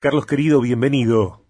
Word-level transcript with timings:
Carlos 0.00 0.26
querido, 0.26 0.60
bienvenido. 0.60 1.40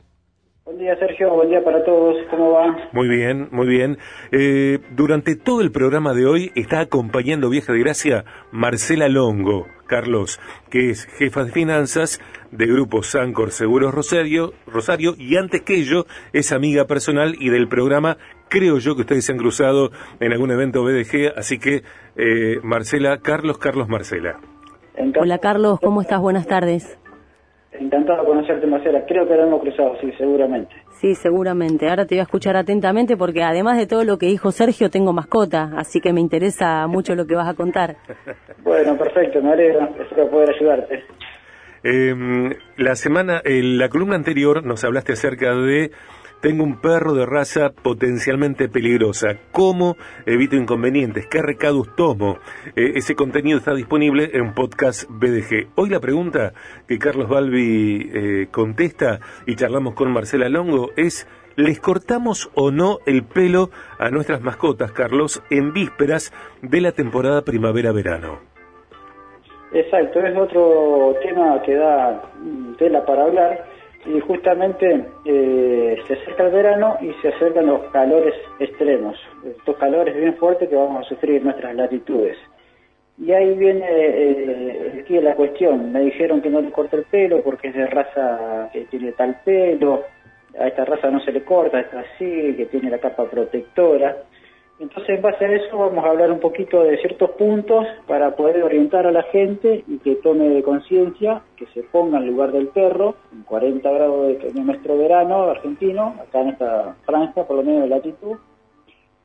Buen 0.65 0.79
día 0.79 0.97
Sergio, 0.99 1.35
buen 1.35 1.51
día 1.51 1.63
para 1.63 1.85
todos, 1.85 2.17
¿cómo 2.31 2.53
va? 2.53 2.89
Muy 2.93 3.07
bien, 3.07 3.49
muy 3.53 3.67
bien. 3.67 3.99
Eh, 4.33 4.79
durante 4.97 5.37
todo 5.37 5.61
el 5.61 5.71
programa 5.71 6.15
de 6.15 6.25
hoy 6.25 6.51
está 6.55 6.81
acompañando 6.81 7.51
Vieja 7.51 7.75
de 7.75 7.81
Gracia 7.81 8.25
Marcela 8.51 9.11
Longo, 9.11 9.67
Carlos, 9.87 10.41
que 10.71 10.89
es 10.89 11.05
jefa 11.05 11.45
de 11.45 11.53
finanzas 11.53 12.23
de 12.51 12.65
Grupo 12.65 13.03
Sancor 13.03 13.51
Seguros 13.51 13.93
Rosario, 13.93 14.55
Rosario 14.67 15.13
y 15.19 15.37
antes 15.37 15.61
que 15.61 15.75
ello 15.75 16.07
es 16.33 16.51
amiga 16.51 16.87
personal 16.87 17.35
y 17.39 17.51
del 17.51 17.69
programa 17.69 18.17
creo 18.49 18.79
yo 18.79 18.95
que 18.95 19.03
ustedes 19.03 19.27
se 19.27 19.33
han 19.33 19.39
cruzado 19.39 19.91
en 20.21 20.33
algún 20.33 20.51
evento 20.51 20.83
BDG, 20.83 21.35
así 21.37 21.59
que 21.59 21.83
eh, 22.17 22.61
Marcela, 22.63 23.19
Carlos, 23.19 23.59
Carlos, 23.59 23.91
Marcela. 23.91 24.41
Hola 25.21 25.37
Carlos, 25.37 25.81
¿cómo 25.81 26.01
estás? 26.01 26.23
Buenas 26.23 26.47
tardes. 26.47 26.99
Encantado 27.81 28.23
de 28.23 28.27
conocerte, 28.27 28.67
Marcela. 28.67 29.05
Creo 29.07 29.27
que 29.27 29.35
lo 29.35 29.47
hemos 29.47 29.61
cruzado, 29.61 29.97
sí, 30.01 30.13
seguramente. 30.19 30.75
Sí, 31.01 31.15
seguramente. 31.15 31.89
Ahora 31.89 32.07
te 32.07 32.17
voy 32.17 32.21
a 32.21 32.25
escuchar 32.25 32.57
atentamente 32.57 33.17
porque 33.17 33.43
además 33.43 33.79
de 33.79 33.87
todo 33.87 34.03
lo 34.05 34.19
que 34.19 34.27
dijo 34.27 34.51
Sergio, 34.51 34.91
tengo 34.91 35.13
mascota, 35.13 35.71
así 35.77 36.01
que 36.01 36.13
me 36.13 36.21
interesa 36.21 36.87
mucho 36.89 37.15
lo 37.15 37.27
que 37.27 37.35
vas 37.35 37.49
a 37.49 37.55
contar. 37.55 37.97
Bueno, 38.65 38.99
perfecto, 38.99 39.41
me 39.41 39.53
alegro. 39.53 39.89
Espero 39.99 40.29
poder 40.29 40.51
ayudarte. 40.51 41.03
Eh, 41.85 42.15
la 42.77 42.97
semana, 42.97 43.41
en 43.45 43.79
la 43.79 43.89
columna 43.89 44.17
anterior 44.17 44.63
nos 44.65 44.85
hablaste 44.85 45.13
acerca 45.13 45.55
de 45.55 45.91
tengo 46.41 46.65
un 46.65 46.81
perro 46.81 47.15
de 47.15 47.27
raza 47.27 47.71
potencialmente 47.71 48.69
peligrosa. 48.69 49.37
¿Cómo 49.53 49.97
evito 50.27 50.57
inconvenientes? 50.57 51.27
¿Qué 51.27 51.43
recados 51.43 51.95
tomo? 51.97 52.39
Eh, 52.77 52.93
ese 52.95 53.15
contenido 53.15 53.59
está 53.59 53.75
disponible 53.75 54.31
en 54.35 54.55
podcast 54.55 55.05
BDG. 55.09 55.69
Hoy 55.75 55.91
la 55.91 56.01
pregunta 56.01 56.53
que 56.87 56.99
Carlos 56.99 57.29
Balbi 57.29 58.11
eh, 58.13 58.49
contesta 58.51 59.21
y 59.47 59.57
charlamos 59.57 59.95
con 59.95 60.13
Marcela 60.13 60.49
Longo 60.49 60.91
es 60.97 61.27
¿Les 61.57 61.81
cortamos 61.81 62.51
o 62.55 62.71
no 62.71 62.99
el 63.05 63.25
pelo 63.25 63.71
a 63.99 64.11
nuestras 64.11 64.43
mascotas, 64.43 64.93
Carlos, 64.93 65.43
en 65.51 65.73
vísperas 65.73 66.33
de 66.63 66.81
la 66.81 66.93
temporada 66.93 67.43
primavera-verano? 67.43 68.39
Exacto, 69.73 70.21
es 70.21 70.37
otro 70.37 71.17
tema 71.21 71.61
que 71.63 71.75
da 71.75 72.23
tela 72.79 73.05
para 73.05 73.25
hablar 73.25 73.65
y 74.09 74.21
justamente 74.21 75.05
eh, 75.25 75.97
se 76.07 76.15
acerca 76.15 76.47
el 76.47 76.53
verano 76.53 76.97
y 77.01 77.13
se 77.21 77.29
acercan 77.29 77.67
los 77.67 77.85
calores 77.91 78.35
extremos, 78.59 79.17
estos 79.45 79.77
calores 79.77 80.17
bien 80.17 80.35
fuertes 80.37 80.69
que 80.69 80.77
vamos 80.77 81.05
a 81.05 81.09
sufrir 81.09 81.37
en 81.37 81.45
nuestras 81.45 81.75
latitudes. 81.75 82.37
Y 83.19 83.33
ahí 83.33 83.55
viene 83.55 83.85
eh, 83.89 85.01
aquí 85.03 85.21
la 85.21 85.35
cuestión, 85.35 85.93
me 85.93 86.01
dijeron 86.01 86.41
que 86.41 86.51
no 86.51 86.61
le 86.61 86.71
corte 86.71 86.97
el 86.97 87.05
pelo 87.05 87.43
porque 87.43 87.69
es 87.69 87.75
de 87.75 87.87
raza 87.87 88.71
que 88.73 88.83
tiene 88.87 89.13
tal 89.13 89.41
pelo, 89.45 90.05
a 90.59 90.67
esta 90.69 90.85
raza 90.85 91.11
no 91.11 91.21
se 91.21 91.33
le 91.33 91.43
corta, 91.45 91.81
está 91.81 92.01
así, 92.01 92.55
que 92.57 92.67
tiene 92.71 92.91
la 92.91 92.99
capa 92.99 93.25
protectora. 93.25 94.17
Entonces, 94.81 95.17
en 95.17 95.23
base 95.23 95.45
a 95.45 95.53
eso, 95.53 95.77
vamos 95.77 96.05
a 96.05 96.11
hablar 96.11 96.31
un 96.31 96.39
poquito 96.39 96.85
de 96.85 96.99
ciertos 96.99 97.31
puntos 97.33 97.85
para 98.07 98.37
poder 98.37 98.63
orientar 98.63 99.07
a 99.07 99.11
la 99.11 99.25
gente 99.25 99.83
y 99.89 99.99
que 99.99 100.17
tome 100.17 100.63
conciencia, 100.63 101.43
que 101.57 101.67
se 101.75 101.83
ponga 101.83 102.19
en 102.19 102.29
lugar 102.29 102.53
del 102.53 102.69
perro, 102.69 103.17
en 103.33 103.43
40 103.43 103.91
grados 103.91 104.29
de, 104.29 104.53
nuestro 104.61 104.97
verano 104.97 105.43
argentino, 105.51 106.15
acá 106.21 106.43
en 106.43 106.51
esta 106.51 106.97
franja, 107.05 107.45
por 107.45 107.57
lo 107.57 107.65
menos 107.65 107.83
de 107.83 107.89
latitud, 107.89 108.39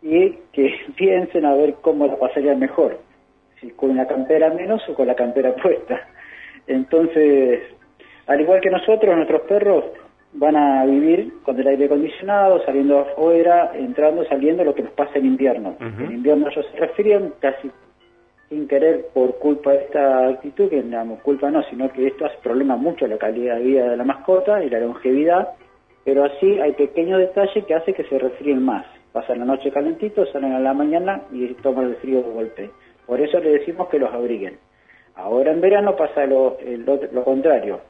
y 0.02 0.32
que 0.52 0.74
piensen 0.96 1.46
a 1.46 1.54
ver 1.54 1.76
cómo 1.82 2.08
la 2.08 2.16
pasaría 2.16 2.56
mejor, 2.56 2.98
si 3.62 3.70
con 3.72 3.96
la 3.96 4.08
campera 4.08 4.50
menos 4.50 4.82
o 4.90 4.96
con 4.96 5.06
la 5.06 5.16
campera 5.16 5.54
puesta. 5.54 6.02
Entonces, 6.66 7.62
al 8.26 8.42
igual 8.42 8.60
que 8.60 8.72
nosotros, 8.72 9.16
nuestros 9.16 9.42
perros 9.42 9.86
van 10.34 10.56
a 10.56 10.86
vivir 10.86 11.32
con 11.44 11.60
el 11.60 11.68
aire 11.68 11.86
acondicionado, 11.86 12.64
saliendo 12.66 13.00
afuera, 13.00 13.72
entrando, 13.76 14.26
saliendo, 14.26 14.64
lo 14.64 14.74
que 14.74 14.84
nos 14.84 14.94
pasa 14.94 15.20
en 15.20 15.26
invierno. 15.26 15.76
En 15.80 16.12
invierno 16.12 16.50
ellos 16.50 16.66
se 16.72 16.78
resfrían 16.78 17.34
casi 17.40 17.70
sin 18.50 18.68
querer 18.68 19.08
por 19.14 19.38
culpa 19.40 19.72
de 19.72 19.78
esta 19.78 20.28
actitud, 20.28 20.70
que 20.70 20.84
no 20.84 21.16
culpa 21.24 21.50
no, 21.50 21.64
sino 21.64 21.92
que 21.92 22.08
esto 22.08 22.26
hace 22.26 22.38
problema 22.44 22.76
mucho 22.76 23.08
la 23.08 23.18
calidad 23.18 23.58
de 23.58 23.64
vida 23.64 23.90
de 23.90 23.98
la 23.98 24.04
mascota 24.04 24.64
y 24.64 24.70
la 24.70 24.80
longevidad, 24.80 25.50
pero 26.04 26.24
así 26.26 26.60
hay 26.60 26.74
pequeños 26.74 27.20
detalles 27.20 27.66
que 27.66 27.74
hacen 27.74 27.94
que 27.94 28.04
se 28.04 28.20
resfríen 28.20 28.62
más. 28.62 28.86
Pasan 29.12 29.40
la 29.40 29.46
noche 29.46 29.72
calentito, 29.72 30.26
salen 30.28 30.54
a 30.54 30.60
la 30.60 30.74
mañana 30.74 31.22
y 31.32 31.48
toman 31.56 31.86
el 31.86 31.96
frío 31.98 32.22
de 32.22 32.32
golpe. 32.32 32.70
Por 33.06 33.22
eso 33.22 33.40
le 33.40 33.52
decimos 33.60 33.88
que 33.90 34.00
los 34.00 34.12
abriguen. 34.12 34.58
Ahora 35.16 35.52
en 35.52 35.62
verano 35.62 35.96
pasa 35.96 36.26
lo, 36.26 36.58
lo 37.12 37.24
contrario. 37.24 37.82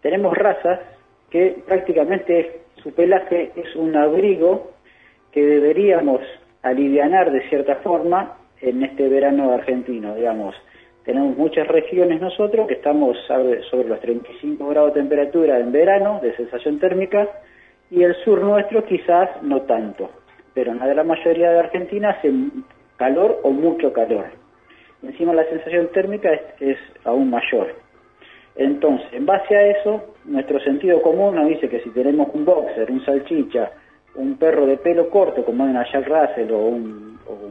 Tenemos 0.00 0.36
razas 0.36 0.80
que 1.30 1.62
prácticamente 1.66 2.60
su 2.82 2.92
pelaje 2.94 3.52
es 3.56 3.74
un 3.76 3.96
abrigo 3.96 4.72
que 5.32 5.42
deberíamos 5.42 6.20
alivianar 6.62 7.30
de 7.30 7.48
cierta 7.48 7.76
forma 7.76 8.38
en 8.60 8.82
este 8.82 9.08
verano 9.08 9.52
argentino, 9.52 10.14
digamos. 10.14 10.54
Tenemos 11.04 11.36
muchas 11.36 11.66
regiones 11.68 12.20
nosotros 12.20 12.66
que 12.66 12.74
estamos 12.74 13.16
sobre 13.26 13.88
los 13.88 14.00
35 14.00 14.68
grados 14.68 14.94
de 14.94 15.00
temperatura 15.00 15.58
en 15.58 15.72
verano, 15.72 16.20
de 16.22 16.34
sensación 16.36 16.78
térmica, 16.78 17.28
y 17.90 18.02
el 18.02 18.14
sur 18.16 18.42
nuestro 18.42 18.84
quizás 18.84 19.30
no 19.42 19.62
tanto, 19.62 20.10
pero 20.52 20.72
en 20.72 20.78
la 20.78 21.04
mayoría 21.04 21.50
de 21.50 21.58
Argentina 21.60 22.10
hace 22.10 22.30
calor 22.96 23.40
o 23.42 23.50
mucho 23.50 23.92
calor. 23.92 24.26
Encima 25.02 25.32
la 25.32 25.44
sensación 25.44 25.88
térmica 25.92 26.30
es 26.60 26.76
aún 27.04 27.30
mayor. 27.30 27.74
Entonces, 28.58 29.06
en 29.12 29.24
base 29.24 29.56
a 29.56 29.68
eso, 29.68 30.02
nuestro 30.24 30.58
sentido 30.58 31.00
común 31.00 31.36
nos 31.36 31.46
dice 31.46 31.68
que 31.68 31.80
si 31.80 31.90
tenemos 31.90 32.28
un 32.34 32.44
boxer, 32.44 32.90
un 32.90 33.04
salchicha, 33.04 33.70
un 34.16 34.36
perro 34.36 34.66
de 34.66 34.76
pelo 34.76 35.08
corto, 35.10 35.44
como 35.44 35.62
hay 35.62 35.70
una 35.70 35.86
Jack 35.90 36.08
Russell 36.08 36.52
o, 36.52 36.72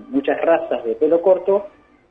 muchas 0.09 0.39
razas 0.41 0.83
de 0.83 0.95
pelo 0.95 1.21
corto, 1.21 1.67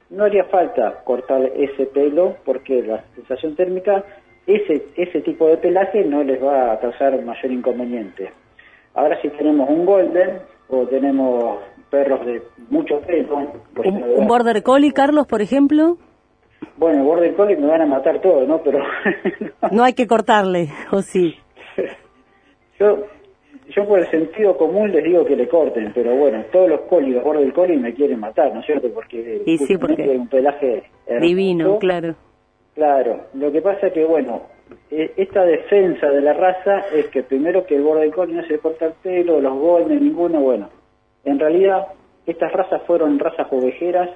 no 0.08 0.24
haría 0.24 0.44
falta 0.44 1.02
cortar 1.04 1.42
ese 1.54 1.86
pelo 1.86 2.36
porque 2.44 2.82
la 2.82 3.04
sensación 3.14 3.54
térmica, 3.54 4.02
ese, 4.46 4.86
ese 4.96 5.20
tipo 5.20 5.46
de 5.48 5.58
pelaje 5.58 6.02
no 6.04 6.22
les 6.22 6.42
va 6.42 6.72
a 6.72 6.80
causar 6.80 7.20
mayor 7.22 7.52
inconveniente. 7.52 8.32
Ahora 8.94 9.20
si 9.20 9.28
tenemos 9.28 9.68
un 9.68 9.84
golden 9.84 10.38
o 10.68 10.86
tenemos 10.86 11.58
perros 11.90 12.24
de 12.24 12.40
mucho 12.70 13.00
pelo... 13.00 13.36
¿Un, 13.84 14.04
un 14.16 14.26
border 14.26 14.62
collie, 14.62 14.92
Carlos, 14.92 15.26
por 15.26 15.42
ejemplo? 15.42 15.98
Bueno, 16.76 17.04
Border 17.04 17.34
Collie 17.34 17.56
me 17.56 17.66
van 17.66 17.82
a 17.82 17.86
matar 17.86 18.20
todo, 18.20 18.46
¿no? 18.46 18.62
Pero... 18.62 18.80
no 19.72 19.84
hay 19.84 19.94
que 19.94 20.06
cortarle, 20.06 20.68
¿o 20.90 21.02
sí? 21.02 21.34
yo, 22.78 23.04
yo 23.68 23.86
por 23.86 23.98
el 23.98 24.06
sentido 24.10 24.56
común 24.56 24.92
les 24.92 25.04
digo 25.04 25.24
que 25.24 25.36
le 25.36 25.48
corten, 25.48 25.92
pero 25.94 26.14
bueno, 26.16 26.44
todos 26.52 26.68
los 26.68 26.80
colis, 26.82 27.14
los 27.14 27.24
Border 27.24 27.52
Collie 27.52 27.78
me 27.78 27.94
quieren 27.94 28.20
matar, 28.20 28.52
¿no 28.52 28.60
es 28.60 28.66
cierto? 28.66 28.88
Porque, 28.92 29.42
y 29.44 29.58
sí, 29.58 29.76
porque 29.78 30.02
un 30.02 30.28
pelaje 30.28 30.84
divino, 31.20 31.78
claro. 31.78 32.14
Claro, 32.74 33.26
lo 33.34 33.50
que 33.50 33.62
pasa 33.62 33.86
es 33.86 33.92
que, 33.94 34.04
bueno, 34.04 34.42
e, 34.90 35.12
esta 35.16 35.44
defensa 35.44 36.08
de 36.08 36.20
la 36.20 36.34
raza 36.34 36.80
es 36.94 37.06
que 37.08 37.22
primero 37.22 37.64
que 37.64 37.76
el 37.76 37.82
Border 37.82 38.10
Collie 38.10 38.36
no 38.36 38.46
se 38.46 38.58
corta 38.58 38.86
el 38.86 38.92
pelo, 39.02 39.40
los 39.40 39.54
Golden, 39.58 40.04
ninguno, 40.04 40.40
bueno. 40.40 40.68
En 41.24 41.38
realidad, 41.38 41.86
estas 42.26 42.52
razas 42.52 42.82
fueron 42.86 43.18
razas 43.18 43.46
ovejeras 43.50 44.10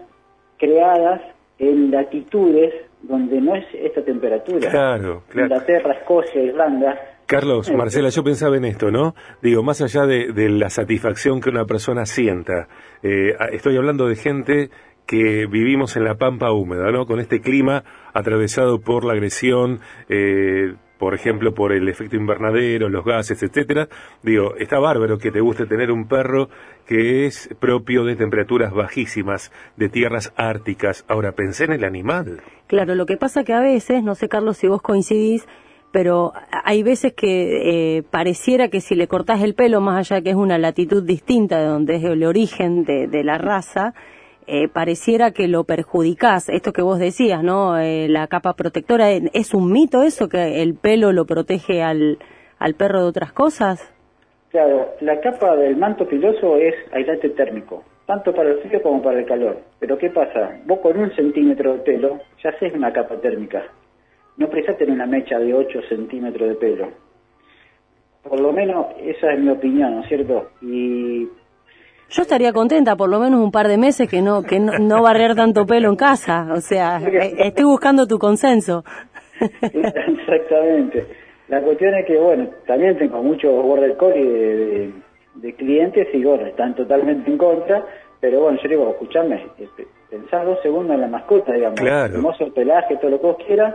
creadas 0.58 1.22
en 1.60 1.90
latitudes 1.90 2.74
donde 3.02 3.40
no 3.40 3.54
es 3.54 3.64
esta 3.74 4.02
temperatura. 4.02 4.70
Claro, 4.70 5.22
claro. 5.28 5.46
Inglaterra, 5.46 5.94
Escocia, 5.94 6.42
Irlanda. 6.42 6.98
Carlos, 7.26 7.68
eh, 7.68 7.76
Marcela, 7.76 8.08
yo 8.08 8.24
pensaba 8.24 8.56
en 8.56 8.64
esto, 8.64 8.90
¿no? 8.90 9.14
Digo, 9.40 9.62
más 9.62 9.80
allá 9.82 10.06
de, 10.06 10.48
la 10.48 10.70
satisfacción 10.70 11.40
que 11.40 11.50
una 11.50 11.64
persona 11.64 12.06
sienta, 12.06 12.68
eh, 13.02 13.34
estoy 13.52 13.76
hablando 13.76 14.08
de 14.08 14.16
gente 14.16 14.70
que 15.06 15.46
vivimos 15.46 15.96
en 15.96 16.04
la 16.04 16.16
pampa 16.16 16.50
húmeda, 16.52 16.90
¿no? 16.90 17.06
Con 17.06 17.20
este 17.20 17.40
clima 17.40 17.84
atravesado 18.14 18.80
por 18.80 19.04
la 19.04 19.12
agresión, 19.12 19.80
eh, 20.08 20.74
por 21.00 21.14
ejemplo, 21.14 21.54
por 21.54 21.72
el 21.72 21.88
efecto 21.88 22.16
invernadero, 22.16 22.90
los 22.90 23.06
gases, 23.06 23.42
etcétera. 23.42 23.88
Digo, 24.22 24.54
está 24.56 24.78
bárbaro 24.78 25.16
que 25.16 25.32
te 25.32 25.40
guste 25.40 25.64
tener 25.64 25.90
un 25.90 26.06
perro 26.06 26.50
que 26.86 27.24
es 27.24 27.48
propio 27.58 28.04
de 28.04 28.16
temperaturas 28.16 28.70
bajísimas, 28.74 29.50
de 29.78 29.88
tierras 29.88 30.34
árticas. 30.36 31.06
Ahora, 31.08 31.32
pensé 31.32 31.64
en 31.64 31.72
el 31.72 31.84
animal. 31.84 32.42
Claro, 32.66 32.94
lo 32.94 33.06
que 33.06 33.16
pasa 33.16 33.44
que 33.44 33.54
a 33.54 33.60
veces, 33.60 34.02
no 34.02 34.14
sé, 34.14 34.28
Carlos, 34.28 34.58
si 34.58 34.68
vos 34.68 34.82
coincidís, 34.82 35.48
pero 35.90 36.34
hay 36.64 36.82
veces 36.82 37.14
que 37.14 37.96
eh, 37.96 38.02
pareciera 38.02 38.68
que 38.68 38.82
si 38.82 38.94
le 38.94 39.08
cortás 39.08 39.42
el 39.42 39.54
pelo, 39.54 39.80
más 39.80 39.98
allá 40.10 40.20
que 40.20 40.30
es 40.30 40.36
una 40.36 40.58
latitud 40.58 41.02
distinta 41.02 41.58
de 41.60 41.64
donde 41.64 41.96
es 41.96 42.04
el 42.04 42.22
origen 42.24 42.84
de 42.84 43.24
la 43.24 43.38
raza, 43.38 43.94
eh, 44.46 44.68
pareciera 44.68 45.30
que 45.32 45.48
lo 45.48 45.64
perjudicás. 45.64 46.48
Esto 46.48 46.72
que 46.72 46.82
vos 46.82 46.98
decías, 46.98 47.42
¿no? 47.42 47.78
Eh, 47.78 48.08
la 48.08 48.26
capa 48.26 48.54
protectora, 48.54 49.10
¿es 49.10 49.54
un 49.54 49.70
mito 49.70 50.02
eso 50.02 50.28
que 50.28 50.62
el 50.62 50.74
pelo 50.74 51.12
lo 51.12 51.24
protege 51.24 51.82
al, 51.82 52.18
al 52.58 52.74
perro 52.74 53.02
de 53.02 53.08
otras 53.08 53.32
cosas? 53.32 53.92
Claro, 54.50 54.94
la 55.00 55.20
capa 55.20 55.54
del 55.54 55.76
manto 55.76 56.08
piloso 56.08 56.56
es 56.56 56.74
aislante 56.92 57.28
térmico, 57.30 57.84
tanto 58.04 58.34
para 58.34 58.50
el 58.50 58.58
frío 58.58 58.82
como 58.82 59.00
para 59.00 59.20
el 59.20 59.26
calor. 59.26 59.60
Pero 59.78 59.96
¿qué 59.96 60.10
pasa? 60.10 60.58
Vos 60.66 60.80
con 60.80 60.98
un 60.98 61.14
centímetro 61.14 61.74
de 61.74 61.78
pelo 61.80 62.18
ya 62.42 62.50
haces 62.50 62.74
una 62.74 62.92
capa 62.92 63.16
térmica. 63.20 63.62
no 64.36 64.48
precisa 64.48 64.76
tener 64.76 64.94
una 64.94 65.06
mecha 65.06 65.38
de 65.38 65.54
8 65.54 65.82
centímetros 65.88 66.48
de 66.48 66.54
pelo. 66.56 66.88
Por 68.22 68.40
lo 68.40 68.52
menos 68.52 68.86
esa 68.98 69.32
es 69.32 69.38
mi 69.38 69.50
opinión, 69.50 69.94
¿no 69.94 70.02
es 70.02 70.08
cierto? 70.08 70.50
Y 70.60 71.28
yo 72.10 72.22
estaría 72.22 72.52
contenta 72.52 72.96
por 72.96 73.08
lo 73.08 73.20
menos 73.20 73.40
un 73.40 73.52
par 73.52 73.68
de 73.68 73.78
meses 73.78 74.08
que 74.08 74.20
no 74.20 74.42
que 74.42 74.58
no, 74.58 75.02
barrer 75.02 75.34
tanto 75.34 75.64
pelo 75.64 75.88
en 75.88 75.96
casa. 75.96 76.48
O 76.52 76.60
sea, 76.60 77.00
eh, 77.00 77.34
estoy 77.38 77.64
buscando 77.64 78.06
tu 78.06 78.18
consenso. 78.18 78.84
Exactamente. 79.62 81.06
La 81.48 81.60
cuestión 81.62 81.94
es 81.94 82.06
que, 82.06 82.16
bueno, 82.16 82.48
también 82.66 82.96
tengo 82.98 83.22
muchos 83.22 83.50
border 83.50 83.96
collie 83.96 84.24
de, 84.24 84.92
de, 85.36 85.54
clientes 85.54 86.06
y, 86.12 86.22
bueno, 86.22 86.46
están 86.46 86.74
totalmente 86.74 87.30
en 87.30 87.38
contra. 87.38 87.84
Pero 88.20 88.40
bueno, 88.42 88.58
yo 88.62 88.68
digo, 88.68 88.90
escuchame, 88.90 89.46
este, 89.58 89.86
pensás 90.10 90.44
dos 90.44 90.60
segundos 90.62 90.94
en 90.94 91.00
la 91.00 91.08
mascota, 91.08 91.52
digamos. 91.52 91.80
Claro. 91.80 92.14
Hermoso 92.14 92.44
el 92.44 92.52
pelaje, 92.52 92.96
todo 92.96 93.10
lo 93.10 93.20
que 93.20 93.26
vos 93.26 93.36
quieras. 93.46 93.74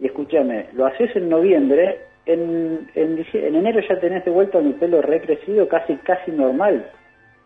Y 0.00 0.06
escúchame, 0.06 0.68
lo 0.72 0.86
haces 0.86 1.14
en 1.14 1.28
noviembre, 1.28 2.00
en, 2.26 2.88
en, 2.94 3.24
en 3.32 3.54
enero 3.54 3.80
ya 3.88 4.00
tenés 4.00 4.24
de 4.24 4.30
vuelta 4.30 4.60
mi 4.60 4.72
pelo 4.72 5.02
recrecido, 5.02 5.68
casi 5.68 5.94
casi 5.96 6.30
normal 6.30 6.86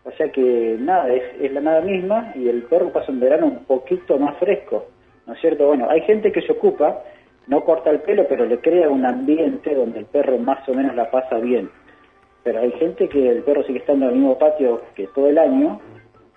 o 0.07 0.11
sea 0.13 0.29
que 0.29 0.77
nada, 0.79 1.09
es, 1.13 1.51
la 1.51 1.59
nada 1.59 1.81
misma 1.81 2.31
y 2.35 2.47
el 2.47 2.63
perro 2.63 2.93
pasa 2.93 3.11
un 3.11 3.19
verano 3.19 3.47
un 3.47 3.65
poquito 3.65 4.17
más 4.17 4.37
fresco, 4.37 4.85
¿no 5.25 5.33
es 5.33 5.41
cierto? 5.41 5.67
Bueno, 5.67 5.89
hay 5.89 6.01
gente 6.01 6.31
que 6.31 6.41
se 6.41 6.53
ocupa, 6.53 7.03
no 7.47 7.65
corta 7.65 7.89
el 7.89 7.99
pelo, 7.99 8.25
pero 8.27 8.45
le 8.45 8.59
crea 8.59 8.89
un 8.89 9.05
ambiente 9.05 9.75
donde 9.75 9.99
el 9.99 10.05
perro 10.05 10.37
más 10.37 10.67
o 10.69 10.73
menos 10.73 10.95
la 10.95 11.11
pasa 11.11 11.37
bien. 11.39 11.69
Pero 12.41 12.61
hay 12.61 12.71
gente 12.71 13.09
que 13.09 13.29
el 13.29 13.43
perro 13.43 13.63
sigue 13.63 13.79
estando 13.79 14.05
en 14.05 14.11
el 14.11 14.17
mismo 14.17 14.39
patio 14.39 14.81
que 14.95 15.07
todo 15.07 15.27
el 15.27 15.37
año 15.37 15.81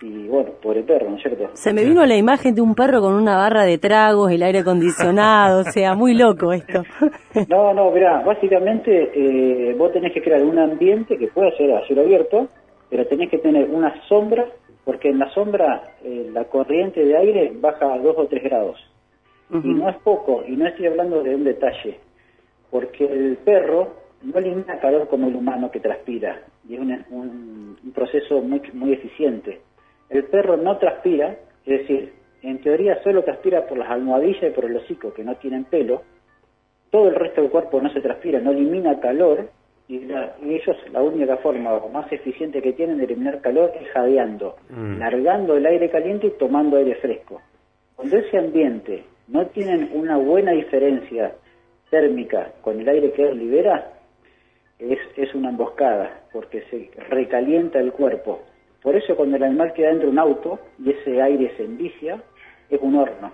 y 0.02 0.26
bueno, 0.26 0.50
por 0.62 0.76
el 0.76 0.84
perro, 0.84 1.10
¿no 1.10 1.16
es 1.16 1.22
cierto? 1.22 1.50
Se 1.52 1.72
me 1.72 1.84
vino 1.84 2.04
la 2.06 2.16
imagen 2.16 2.54
de 2.54 2.62
un 2.62 2.74
perro 2.74 3.00
con 3.00 3.14
una 3.14 3.36
barra 3.36 3.64
de 3.64 3.78
tragos, 3.78 4.32
el 4.32 4.42
aire 4.42 4.60
acondicionado, 4.60 5.60
o 5.60 5.64
sea, 5.64 5.94
muy 5.94 6.14
loco 6.14 6.52
esto. 6.52 6.82
No, 7.48 7.72
no, 7.72 7.90
mirá, 7.90 8.22
básicamente 8.22 9.10
eh, 9.14 9.74
vos 9.78 9.92
tenés 9.92 10.12
que 10.12 10.22
crear 10.22 10.42
un 10.42 10.58
ambiente 10.58 11.16
que 11.16 11.28
pueda 11.28 11.50
ser 11.56 11.72
a 11.72 11.86
cielo 11.86 12.02
abierto, 12.02 12.48
pero 12.90 13.06
tenés 13.06 13.30
que 13.30 13.38
tener 13.38 13.70
una 13.70 13.94
sombra, 14.08 14.46
porque 14.84 15.08
en 15.08 15.20
la 15.20 15.30
sombra 15.30 15.94
eh, 16.02 16.28
la 16.32 16.44
corriente 16.44 17.04
de 17.04 17.16
aire 17.16 17.52
baja 17.54 17.94
a 17.94 17.98
2 17.98 18.14
o 18.18 18.26
3 18.26 18.42
grados. 18.42 18.78
Y 19.52 19.74
no 19.74 19.88
es 19.88 19.96
poco, 19.98 20.44
y 20.46 20.52
no 20.52 20.66
estoy 20.66 20.86
hablando 20.86 21.24
de 21.24 21.34
un 21.34 21.42
detalle, 21.42 21.98
porque 22.70 23.04
el 23.04 23.36
perro 23.38 23.94
no 24.22 24.38
elimina 24.38 24.78
calor 24.78 25.08
como 25.08 25.26
el 25.26 25.34
humano 25.34 25.72
que 25.72 25.80
transpira, 25.80 26.40
y 26.68 26.74
es 26.74 26.80
un, 26.80 27.76
proceso 27.92 28.40
muy, 28.40 28.62
muy 28.74 28.92
eficiente. 28.92 29.60
El 30.08 30.24
perro 30.24 30.56
no 30.56 30.78
transpira, 30.78 31.36
es 31.66 31.80
decir, 31.80 32.12
en 32.42 32.60
teoría 32.60 33.02
solo 33.02 33.24
transpira 33.24 33.66
por 33.66 33.76
las 33.76 33.90
almohadillas 33.90 34.52
y 34.52 34.54
por 34.54 34.66
el 34.66 34.76
hocico, 34.76 35.12
que 35.12 35.24
no 35.24 35.34
tienen 35.36 35.64
pelo, 35.64 36.02
todo 36.90 37.08
el 37.08 37.16
resto 37.16 37.42
del 37.42 37.50
cuerpo 37.50 37.80
no 37.80 37.92
se 37.92 38.00
transpira, 38.00 38.38
no 38.38 38.52
elimina 38.52 39.00
calor, 39.00 39.50
y, 39.90 40.54
ellos 40.54 40.76
la 40.92 41.02
única 41.02 41.36
forma 41.38 41.80
más 41.92 42.10
eficiente 42.12 42.62
que 42.62 42.72
tienen 42.72 42.98
de 42.98 43.04
eliminar 43.04 43.40
calor 43.40 43.72
es 43.80 43.88
jadeando, 43.90 44.56
mm. 44.68 44.98
largando 44.98 45.56
el 45.56 45.66
aire 45.66 45.90
caliente 45.90 46.28
y 46.28 46.38
tomando 46.38 46.76
aire 46.76 46.94
fresco. 46.96 47.42
Cuando 47.96 48.16
ese 48.16 48.38
ambiente 48.38 49.04
no 49.26 49.46
tienen 49.46 49.90
una 49.92 50.16
buena 50.16 50.52
diferencia 50.52 51.32
térmica 51.90 52.52
con 52.62 52.80
el 52.80 52.88
aire 52.88 53.12
que 53.12 53.28
él 53.28 53.38
libera, 53.38 53.92
es, 54.78 54.98
es 55.16 55.34
una 55.34 55.50
emboscada, 55.50 56.20
porque 56.32 56.62
se 56.70 56.90
recalienta 57.08 57.80
el 57.80 57.92
cuerpo. 57.92 58.42
Por 58.82 58.94
eso 58.94 59.16
cuando 59.16 59.36
el 59.36 59.42
animal 59.42 59.72
queda 59.72 59.88
dentro 59.88 60.06
de 60.06 60.12
un 60.12 60.18
auto 60.20 60.60
y 60.78 60.90
ese 60.90 61.20
aire 61.20 61.52
se 61.56 61.64
envicia, 61.64 62.22
es 62.70 62.80
un 62.80 62.94
horno. 62.94 63.32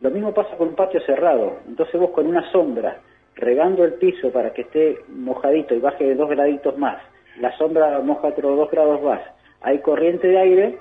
Lo 0.00 0.10
mismo 0.10 0.32
pasa 0.32 0.56
con 0.56 0.68
un 0.68 0.74
patio 0.74 1.00
cerrado. 1.02 1.58
Entonces 1.68 2.00
vos 2.00 2.10
con 2.10 2.26
una 2.26 2.50
sombra 2.50 3.00
regando 3.36 3.84
el 3.84 3.94
piso 3.94 4.30
para 4.30 4.52
que 4.52 4.62
esté 4.62 4.98
mojadito 5.08 5.74
y 5.74 5.80
baje 5.80 6.04
de 6.04 6.14
dos 6.14 6.28
graditos 6.30 6.76
más, 6.78 6.98
la 7.40 7.56
sombra 7.56 7.98
moja 8.00 8.28
otros 8.28 8.56
dos 8.56 8.70
grados 8.70 9.02
más, 9.02 9.20
hay 9.60 9.78
corriente 9.78 10.28
de 10.28 10.38
aire, 10.38 10.78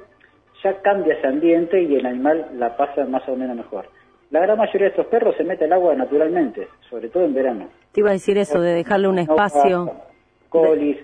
ya 0.63 0.81
cambia 0.81 1.15
ese 1.15 1.27
ambiente 1.27 1.81
y 1.81 1.95
el 1.95 2.05
animal 2.05 2.47
la 2.55 2.77
pasa 2.77 3.05
más 3.05 3.27
o 3.27 3.35
menos 3.35 3.55
mejor. 3.55 3.85
La 4.29 4.39
gran 4.41 4.57
mayoría 4.57 4.87
de 4.87 4.89
estos 4.89 5.07
perros 5.07 5.35
se 5.37 5.43
mete 5.43 5.65
al 5.65 5.73
agua 5.73 5.93
naturalmente, 5.95 6.67
sobre 6.89 7.09
todo 7.09 7.23
en 7.23 7.33
verano. 7.33 7.69
Te 7.91 7.99
iba 7.99 8.09
a 8.09 8.13
decir 8.13 8.37
eso, 8.37 8.59
de 8.61 8.73
dejarle 8.73 9.07
un 9.07 9.19
espacio. 9.19 9.91
Colis, 10.49 10.97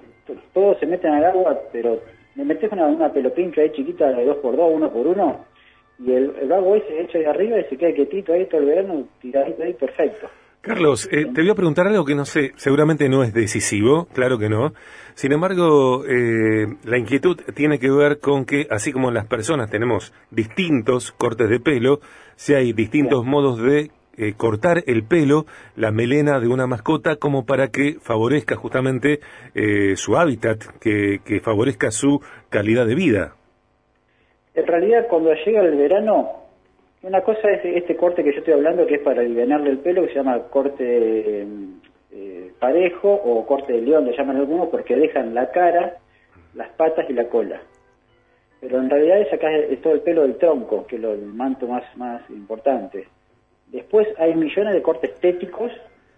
todos 0.53 0.79
se 0.79 0.85
meten 0.85 1.13
al 1.13 1.25
agua, 1.25 1.59
pero 1.71 1.99
me 2.35 2.45
metes 2.45 2.71
una, 2.71 2.87
una 2.87 3.11
pelopincha 3.11 3.61
ahí 3.61 3.71
chiquita 3.71 4.11
de 4.11 4.25
dos 4.25 4.37
por 4.37 4.55
dos, 4.55 4.71
uno 4.73 4.91
por 4.91 5.07
uno, 5.07 5.45
y 5.99 6.11
el, 6.13 6.33
el 6.41 6.51
agua 6.51 6.79
se 6.87 7.01
echa 7.01 7.19
de 7.19 7.27
arriba 7.27 7.59
y 7.59 7.65
se 7.65 7.77
queda 7.77 7.93
quietito 7.93 8.33
ahí 8.33 8.45
todo 8.45 8.61
el 8.61 8.67
verano, 8.67 9.03
tiradito 9.21 9.63
ahí, 9.63 9.73
perfecto. 9.73 10.27
Carlos, 10.61 11.07
eh, 11.09 11.25
te 11.33 11.41
voy 11.41 11.49
a 11.49 11.55
preguntar 11.55 11.87
algo 11.87 12.03
que 12.03 12.15
no 12.15 12.25
sé, 12.25 12.51
seguramente 12.57 13.07
no 13.07 13.23
es 13.23 13.33
decisivo, 13.33 14.07
claro 14.13 14.37
que 14.37 14.49
no. 14.49 14.73
Sin 15.13 15.31
embargo, 15.31 16.03
eh, 16.05 16.67
la 16.83 16.97
inquietud 16.97 17.39
tiene 17.55 17.79
que 17.79 17.89
ver 17.89 18.19
con 18.19 18.43
que, 18.43 18.67
así 18.69 18.91
como 18.91 19.09
las 19.09 19.25
personas 19.25 19.69
tenemos 19.69 20.13
distintos 20.31 21.13
cortes 21.13 21.49
de 21.49 21.61
pelo, 21.61 22.01
si 22.35 22.55
hay 22.55 22.73
distintos 22.73 23.23
modos 23.23 23.61
de 23.61 23.91
eh, 24.17 24.33
cortar 24.35 24.83
el 24.85 25.03
pelo, 25.03 25.45
la 25.77 25.91
melena 25.91 26.41
de 26.41 26.49
una 26.49 26.67
mascota, 26.67 27.15
como 27.15 27.45
para 27.45 27.69
que 27.69 27.95
favorezca 28.01 28.57
justamente 28.57 29.21
su 29.95 30.17
hábitat, 30.17 30.61
que, 30.81 31.21
que 31.23 31.39
favorezca 31.39 31.89
su 31.89 32.21
calidad 32.49 32.85
de 32.85 32.95
vida. 32.95 33.33
En 34.55 34.67
realidad, 34.67 35.07
cuando 35.09 35.33
llega 35.33 35.61
el 35.61 35.77
verano, 35.77 36.38
una 37.01 37.21
cosa 37.21 37.49
es 37.51 37.63
este 37.63 37.95
corte 37.95 38.23
que 38.23 38.31
yo 38.31 38.39
estoy 38.39 38.53
hablando, 38.53 38.85
que 38.85 38.95
es 38.95 39.01
para 39.01 39.21
aliviarle 39.21 39.69
el 39.69 39.79
pelo, 39.79 40.01
que 40.03 40.09
se 40.09 40.15
llama 40.15 40.39
corte 40.49 41.47
eh, 42.11 42.51
parejo 42.59 43.13
o 43.13 43.45
corte 43.45 43.73
de 43.73 43.81
león, 43.81 44.05
le 44.05 44.17
llaman 44.17 44.37
algunos, 44.37 44.69
porque 44.69 44.95
dejan 44.95 45.33
la 45.33 45.49
cara, 45.51 45.97
las 46.55 46.69
patas 46.69 47.09
y 47.09 47.13
la 47.13 47.29
cola. 47.29 47.61
Pero 48.59 48.79
en 48.79 48.89
realidad 48.89 49.21
es 49.21 49.31
acá 49.31 49.55
es 49.55 49.81
todo 49.81 49.93
el 49.93 50.01
pelo 50.01 50.23
del 50.23 50.37
tronco, 50.37 50.85
que 50.85 50.97
es 50.97 51.03
el 51.03 51.25
manto 51.27 51.67
más, 51.67 51.83
más 51.95 52.29
importante. 52.29 53.07
Después 53.67 54.07
hay 54.17 54.35
millones 54.35 54.73
de 54.73 54.81
cortes 54.81 55.11
estéticos 55.11 55.71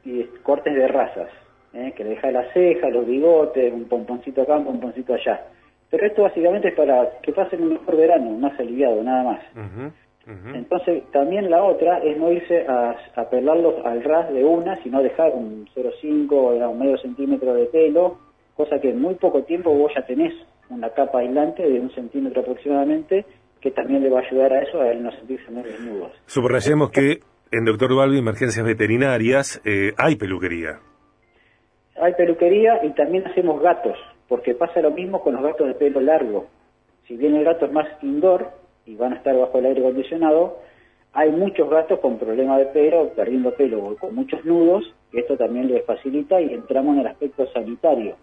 y 0.03 0.23
cortes 0.41 0.73
de 0.73 0.87
razas, 0.87 1.29
¿eh? 1.73 1.93
que 1.95 2.03
le 2.03 2.11
deja 2.11 2.31
la 2.31 2.51
ceja, 2.53 2.89
los 2.89 3.05
bigotes, 3.05 3.71
un 3.71 3.85
pomponcito 3.85 4.41
acá, 4.41 4.57
un 4.57 4.65
pomponcito 4.65 5.13
allá. 5.13 5.45
Pero 5.91 6.07
esto 6.07 6.23
básicamente 6.23 6.69
es 6.69 6.73
para 6.73 7.19
que 7.21 7.33
pasen 7.33 7.61
un 7.61 7.73
mejor 7.73 7.97
verano, 7.97 8.31
más 8.31 8.57
aliviado, 8.59 9.03
nada 9.03 9.23
más. 9.23 9.91
Entonces, 10.27 11.03
también 11.11 11.49
la 11.49 11.63
otra 11.63 11.97
es 11.97 12.15
no 12.17 12.31
irse 12.31 12.65
a, 12.67 12.95
a 13.15 13.29
pelarlos 13.29 13.83
al 13.83 14.03
ras 14.03 14.31
de 14.31 14.43
una, 14.43 14.81
sino 14.83 15.01
dejar 15.01 15.33
un 15.33 15.67
0,5 15.75 16.31
o 16.31 16.69
un 16.69 16.79
medio 16.79 16.97
centímetro 16.99 17.53
de 17.55 17.65
pelo, 17.65 18.19
cosa 18.55 18.79
que 18.79 18.91
en 18.91 19.01
muy 19.01 19.15
poco 19.15 19.43
tiempo 19.43 19.73
vos 19.73 19.91
ya 19.95 20.05
tenés 20.05 20.33
una 20.69 20.89
capa 20.91 21.19
aislante 21.19 21.67
de 21.67 21.79
un 21.79 21.91
centímetro 21.91 22.41
aproximadamente, 22.41 23.25
que 23.59 23.71
también 23.71 24.03
le 24.03 24.09
va 24.09 24.19
a 24.19 24.23
ayudar 24.23 24.53
a 24.53 24.61
eso, 24.61 24.79
a 24.79 24.91
él 24.91 25.03
no 25.03 25.11
sentirse 25.11 25.51
muy 25.51 25.63
desnudos. 25.63 26.11
Subrayemos 26.25 26.91
que 26.91 27.19
en 27.51 27.65
Doctor 27.65 27.95
Balbi, 27.95 28.19
Emergencias 28.19 28.65
Veterinarias, 28.65 29.61
eh, 29.65 29.93
hay 29.97 30.15
peluquería. 30.15 30.79
Hay 32.01 32.13
peluquería 32.13 32.83
y 32.83 32.91
también 32.91 33.27
hacemos 33.27 33.61
gatos, 33.61 33.97
porque 34.27 34.55
pasa 34.55 34.81
lo 34.81 34.91
mismo 34.91 35.21
con 35.21 35.33
los 35.33 35.43
gatos 35.43 35.67
de 35.67 35.73
pelo 35.73 35.99
largo. 35.99 36.47
Si 37.07 37.17
bien 37.17 37.35
el 37.35 37.43
gato 37.43 37.65
es 37.65 37.71
más 37.71 37.87
indoor, 38.01 38.60
y 38.85 38.95
van 38.95 39.13
a 39.13 39.17
estar 39.17 39.37
bajo 39.37 39.59
el 39.59 39.65
aire 39.65 39.81
acondicionado, 39.81 40.57
hay 41.13 41.29
muchos 41.29 41.69
gatos 41.69 41.99
con 41.99 42.17
problemas 42.17 42.59
de 42.59 42.65
pelo, 42.67 43.09
perdiendo 43.09 43.53
pelo 43.53 43.85
o 43.85 43.95
con 43.97 44.15
muchos 44.15 44.43
nudos, 44.45 44.93
que 45.11 45.19
esto 45.19 45.37
también 45.37 45.67
les 45.67 45.85
facilita 45.85 46.39
y 46.39 46.53
entramos 46.53 46.95
en 46.95 47.01
el 47.01 47.07
aspecto 47.07 47.45
sanitario. 47.47 48.15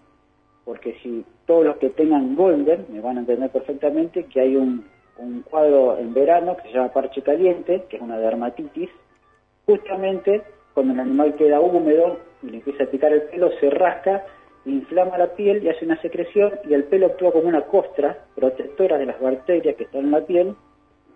Porque 0.64 0.94
si 1.02 1.24
todos 1.46 1.64
los 1.64 1.76
que 1.76 1.90
tengan 1.90 2.34
golden, 2.34 2.86
me 2.90 3.00
van 3.00 3.18
a 3.18 3.20
entender 3.20 3.50
perfectamente 3.50 4.24
que 4.24 4.40
hay 4.40 4.56
un, 4.56 4.86
un 5.18 5.42
cuadro 5.42 5.98
en 5.98 6.14
verano 6.14 6.56
que 6.56 6.68
se 6.68 6.74
llama 6.74 6.92
parche 6.92 7.22
caliente, 7.22 7.84
que 7.88 7.96
es 7.96 8.02
una 8.02 8.18
dermatitis, 8.18 8.88
justamente 9.66 10.42
cuando 10.72 10.94
el 10.94 11.00
animal 11.00 11.34
queda 11.34 11.60
húmedo 11.60 12.18
y 12.42 12.50
le 12.50 12.56
empieza 12.58 12.84
a 12.84 12.86
picar 12.86 13.12
el 13.12 13.22
pelo, 13.22 13.50
se 13.60 13.68
rasca 13.68 14.24
inflama 14.70 15.18
la 15.18 15.34
piel 15.34 15.62
y 15.62 15.68
hace 15.68 15.84
una 15.84 16.00
secreción 16.00 16.52
y 16.68 16.74
el 16.74 16.84
pelo 16.84 17.06
actúa 17.06 17.32
como 17.32 17.48
una 17.48 17.62
costra 17.62 18.18
protectora 18.34 18.98
de 18.98 19.06
las 19.06 19.20
bacterias 19.20 19.76
que 19.76 19.84
están 19.84 20.02
en 20.02 20.10
la 20.10 20.20
piel, 20.20 20.54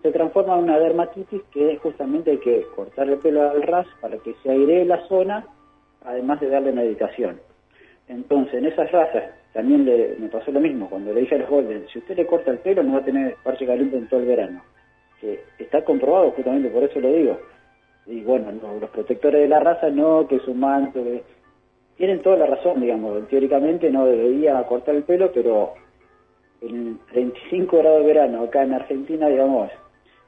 se 0.02 0.11
transforma 0.11 0.54
en 0.54 0.64
una 0.64 0.78
dermatitis 0.78 1.42
que 1.52 1.76
justamente 1.78 2.32
hay 2.32 2.38
que 2.38 2.66
cortar 2.75 3.09
el 3.09 3.18
pelo 3.18 3.49
al 3.49 3.62
ras 3.62 3.87
para 4.00 4.18
que 4.18 4.35
se 4.42 4.50
airee 4.50 4.85
la 4.85 5.06
zona, 5.06 5.47
además 6.04 6.40
de 6.40 6.49
darle 6.49 6.73
medicación. 6.73 7.40
Entonces, 8.09 8.54
en 8.54 8.66
esas 8.66 8.90
razas 8.90 9.25
también 9.52 9.85
le, 9.85 10.16
me 10.18 10.28
pasó 10.28 10.50
lo 10.50 10.61
mismo, 10.61 10.88
cuando 10.88 11.12
le 11.12 11.21
dije 11.21 11.37
a 11.37 11.38
los 11.38 11.49
Golden, 11.49 11.87
si 11.92 11.99
usted 11.99 12.16
le 12.16 12.26
corta 12.26 12.50
el 12.50 12.59
pelo 12.59 12.82
no 12.82 12.94
va 12.94 12.99
a 12.99 13.04
tener 13.04 13.37
parche 13.42 13.66
caliente 13.66 13.97
en 13.97 14.09
todo 14.09 14.21
el 14.21 14.26
verano. 14.26 14.62
Que 15.21 15.40
está 15.59 15.85
comprobado, 15.85 16.32
justamente 16.32 16.68
por 16.68 16.82
eso 16.82 16.99
lo 16.99 17.12
digo. 17.12 17.38
Y 18.06 18.23
bueno, 18.23 18.50
los 18.80 18.90
protectores 18.90 19.42
de 19.42 19.49
la 19.49 19.61
raza 19.61 19.88
no, 19.90 20.26
que 20.26 20.37
es 20.37 20.49
un 20.49 20.59
manto, 20.59 21.04
tienen 22.02 22.21
toda 22.21 22.37
la 22.37 22.47
razón, 22.47 22.80
digamos, 22.80 23.28
teóricamente 23.28 23.88
no 23.88 24.04
debería 24.04 24.61
cortar 24.64 24.97
el 24.97 25.04
pelo, 25.04 25.30
pero 25.32 25.75
en 26.61 26.99
35 27.12 27.78
grados 27.78 28.00
de 28.00 28.06
verano 28.09 28.42
acá 28.42 28.64
en 28.64 28.73
Argentina, 28.73 29.28
digamos, 29.28 29.71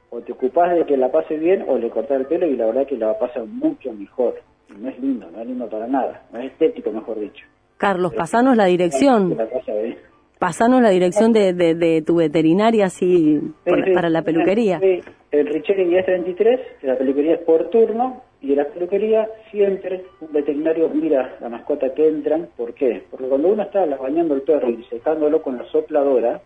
o 0.09 0.21
te 0.21 0.31
ocupás 0.31 0.73
de 0.73 0.85
que 0.85 0.95
la 0.95 1.11
pase 1.11 1.35
bien 1.35 1.65
o 1.67 1.77
le 1.77 1.89
cortás 1.89 2.21
el 2.21 2.27
pelo 2.27 2.47
y 2.47 2.55
la 2.55 2.67
verdad 2.67 2.87
que 2.87 2.95
la 2.95 3.19
pasa 3.19 3.43
mucho 3.43 3.91
mejor. 3.91 4.35
no 4.69 4.87
es 4.87 4.97
lindo, 5.01 5.29
no 5.29 5.41
es 5.41 5.47
lindo 5.47 5.69
para 5.69 5.85
nada, 5.85 6.23
no 6.31 6.39
es 6.39 6.53
estético, 6.53 6.93
mejor 6.93 7.19
dicho. 7.19 7.45
Carlos, 7.75 8.13
pasanos 8.13 8.55
la 8.55 8.67
dirección. 8.67 9.37
Pasanos 10.39 10.81
la 10.81 10.91
dirección 10.91 11.33
de, 11.33 11.51
de, 11.53 12.01
tu 12.03 12.15
veterinaria 12.15 12.85
así 12.85 13.41
para 13.65 14.09
la 14.09 14.21
peluquería. 14.21 14.79
El 15.29 15.47
Richeri 15.47 15.83
1033, 15.83 16.83
la 16.83 16.97
peluquería 16.97 17.33
es 17.33 17.41
por 17.41 17.69
turno 17.69 18.21
y 18.45 18.51
en 18.51 18.57
la 18.57 18.65
peluquería 18.65 19.27
siempre 19.49 20.05
un 20.21 20.31
veterinario 20.31 20.87
mira 20.89 21.35
la 21.41 21.49
mascota 21.49 21.91
que 21.95 22.07
entran. 22.07 22.49
¿Por 22.55 22.75
qué? 22.75 23.01
Porque 23.09 23.25
cuando 23.27 23.47
uno 23.47 23.63
está 23.63 23.83
bañando 23.85 24.35
el 24.35 24.43
perro 24.43 24.69
y 24.69 24.83
secándolo 24.83 25.41
con 25.41 25.57
la 25.57 25.65
sopladora, 25.71 26.39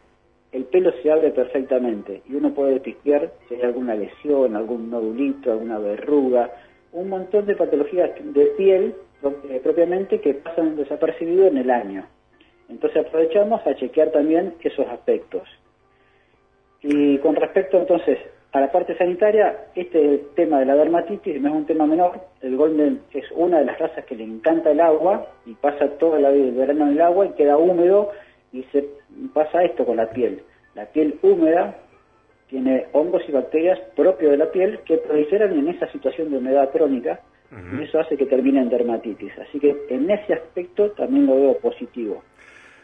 el 0.53 0.63
pelo 0.63 0.93
se 1.03 1.11
abre 1.11 1.31
perfectamente 1.31 2.21
y 2.29 2.35
uno 2.35 2.53
puede 2.53 2.75
detectar 2.75 3.33
si 3.47 3.55
hay 3.55 3.63
alguna 3.63 3.95
lesión, 3.95 4.55
algún 4.55 4.89
nodulito, 4.89 5.51
alguna 5.51 5.77
verruga, 5.77 6.49
un 6.93 7.09
montón 7.09 7.45
de 7.45 7.57
patologías 7.57 8.11
de 8.23 8.45
piel 8.57 8.95
eh, 9.49 9.59
propiamente 9.61 10.21
que 10.21 10.35
pasan 10.35 10.77
desapercibido 10.77 11.47
en 11.47 11.57
el 11.57 11.69
año. 11.69 12.07
Entonces 12.69 13.05
aprovechamos 13.05 13.59
a 13.67 13.75
chequear 13.75 14.11
también 14.11 14.53
esos 14.61 14.87
aspectos. 14.87 15.49
Y 16.81 17.17
con 17.17 17.35
respecto 17.35 17.77
entonces 17.77 18.19
a 18.51 18.59
la 18.59 18.71
parte 18.71 18.97
sanitaria, 18.97 19.67
este 19.75 20.23
tema 20.35 20.59
de 20.59 20.65
la 20.65 20.75
dermatitis 20.75 21.39
no 21.39 21.49
es 21.49 21.55
un 21.55 21.65
tema 21.65 21.85
menor. 21.85 22.19
El 22.41 22.57
Golden 22.57 23.01
es 23.13 23.25
una 23.35 23.59
de 23.59 23.65
las 23.65 23.77
razas 23.77 24.05
que 24.05 24.15
le 24.15 24.23
encanta 24.23 24.71
el 24.71 24.79
agua 24.79 25.27
y 25.45 25.53
pasa 25.53 25.87
todo 25.99 26.17
el 26.17 26.51
verano 26.53 26.87
en 26.87 26.93
el 26.93 27.01
agua 27.01 27.27
y 27.27 27.33
queda 27.33 27.57
húmedo 27.57 28.09
y 28.51 28.63
se 28.71 28.85
pasa 29.33 29.63
esto 29.63 29.85
con 29.85 29.97
la 29.97 30.09
piel. 30.09 30.41
La 30.73 30.87
piel 30.87 31.19
húmeda 31.21 31.75
tiene 32.49 32.87
hongos 32.93 33.21
y 33.27 33.31
bacterias 33.31 33.79
propios 33.95 34.31
de 34.31 34.37
la 34.37 34.51
piel 34.51 34.79
que 34.79 34.97
proliferan 34.97 35.53
en 35.53 35.67
esa 35.67 35.91
situación 35.91 36.31
de 36.31 36.37
humedad 36.37 36.71
crónica 36.71 37.19
y 37.51 37.83
eso 37.83 37.99
hace 37.99 38.17
que 38.17 38.25
termine 38.25 38.61
en 38.61 38.69
dermatitis. 38.69 39.31
Así 39.39 39.59
que 39.59 39.75
en 39.89 40.09
ese 40.09 40.33
aspecto 40.33 40.89
también 40.91 41.27
lo 41.27 41.35
veo 41.35 41.57
positivo. 41.59 42.23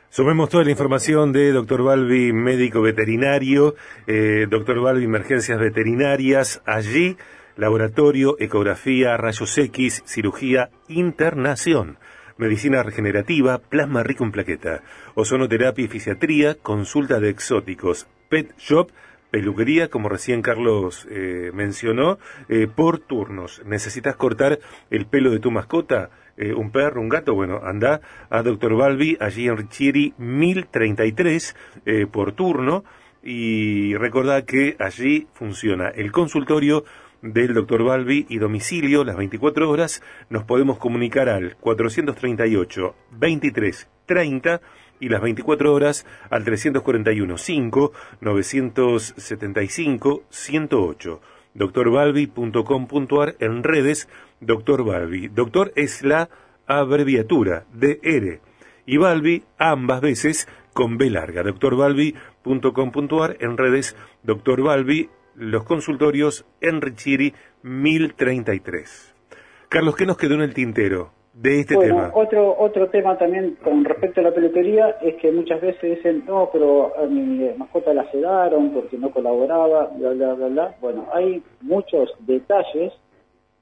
Sumemos 0.10 0.50
toda 0.50 0.64
la 0.64 0.72
información 0.72 1.34
de 1.34 1.52
Dr. 1.52 1.84
Balbi, 1.84 2.32
médico 2.32 2.82
veterinario, 2.82 3.76
eh, 4.08 4.48
Dr. 4.50 4.80
Balbi, 4.80 5.04
emergencias 5.04 5.60
veterinarias, 5.60 6.62
allí, 6.66 7.18
laboratorio, 7.58 8.38
ecografía, 8.40 9.18
rayos 9.18 9.58
X, 9.58 10.04
cirugía, 10.06 10.70
internación, 10.88 11.98
medicina 12.38 12.84
regenerativa, 12.84 13.58
plasma 13.58 14.04
rico 14.04 14.24
en 14.24 14.32
plaqueta, 14.32 14.84
ozonoterapia 15.16 15.86
y 15.86 15.90
fisiatría, 15.90 16.56
consulta 16.56 17.20
de 17.20 17.30
exóticos, 17.30 18.08
pet 18.30 18.54
shop, 18.58 18.92
peluquería, 19.36 19.90
como 19.90 20.08
recién 20.08 20.42
Carlos 20.42 21.06
eh, 21.12 21.52
mencionó, 21.54 22.20
eh, 22.48 22.68
por 22.74 23.00
turnos. 23.00 23.62
¿Necesitas 23.66 24.16
cortar 24.16 24.60
el 24.90 25.08
pelo 25.08 25.30
de 25.30 25.40
tu 25.40 25.52
mascota? 25.52 26.10
Eh, 26.38 26.54
un 26.54 26.72
perro, 26.72 27.02
un 27.02 27.10
gato, 27.10 27.36
bueno, 27.36 27.60
anda 27.62 28.00
a 28.30 28.44
Dr. 28.44 28.78
Balbi, 28.78 29.18
allí 29.20 29.50
en 29.50 29.58
Richieri 29.58 30.14
1033 30.18 31.54
eh, 31.86 32.08
por 32.10 32.32
turno 32.32 32.86
y 33.22 33.94
recordad 33.96 34.46
que 34.46 34.78
allí 34.80 35.28
funciona 35.34 35.90
el 35.90 36.14
consultorio 36.14 36.86
del 37.22 37.54
Dr. 37.54 37.84
Balbi 37.84 38.26
y 38.30 38.38
domicilio 38.38 39.04
las 39.04 39.18
24 39.18 39.70
horas. 39.70 40.02
Nos 40.30 40.46
podemos 40.46 40.78
comunicar 40.78 41.28
al 41.28 41.58
438 41.58 42.96
23 43.12 43.90
30 44.06 44.62
y 45.00 45.10
las 45.10 45.22
24 45.22 45.74
horas 45.74 46.06
al 46.30 46.44
341 46.44 47.38
5 47.38 47.92
975 48.22 50.24
108 50.30 51.22
doctorbalbi.com.ar 51.56 53.36
en 53.40 53.64
redes 53.64 54.08
Doctor 54.42 54.84
Balbi. 54.84 55.30
Doctor 55.30 55.72
es 55.76 56.04
la 56.04 56.30
abreviatura 56.68 57.66
de 57.74 58.00
R 58.04 58.42
y 58.86 58.98
Balbi 58.98 59.44
ambas 59.58 60.02
veces 60.02 60.48
con 60.74 60.98
B 60.98 61.10
larga. 61.10 61.44
doctorbalbi.com.ar 61.44 63.38
en 63.40 63.58
redes 63.58 63.96
Doctor 64.24 64.62
Balbi, 64.62 65.10
los 65.36 65.64
consultorios 65.64 66.46
Enrichiri 66.62 67.34
1033. 67.64 69.16
Carlos, 69.70 69.96
¿qué 69.96 70.06
nos 70.06 70.18
quedó 70.18 70.36
en 70.36 70.42
el 70.42 70.54
tintero? 70.54 71.15
De 71.36 71.60
este 71.60 71.76
tema. 71.76 72.12
Otro, 72.14 72.56
otro 72.58 72.90
tema 72.90 73.18
también 73.18 73.58
con 73.62 73.84
respecto 73.84 74.22
a 74.22 74.24
la 74.24 74.34
peluquería 74.34 74.98
es 75.02 75.16
que 75.16 75.32
muchas 75.32 75.60
veces 75.60 75.98
dicen, 75.98 76.24
no, 76.26 76.50
pero 76.52 76.98
a 76.98 77.06
mi 77.06 77.50
mascota 77.58 77.94
la 77.94 78.10
sedaron 78.10 78.72
porque 78.72 78.98
no 78.98 79.12
colaboraba, 79.12 79.92
bla, 79.98 80.12
bla, 80.12 80.34
bla, 80.34 80.48
bla. 80.48 80.76
Bueno, 80.80 81.08
hay 81.14 81.44
muchos 81.62 82.10
detalles, 82.20 82.94